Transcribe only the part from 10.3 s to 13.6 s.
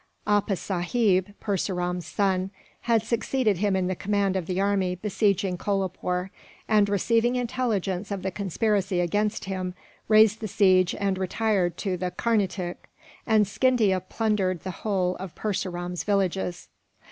the siege and retired to the Carnatic, and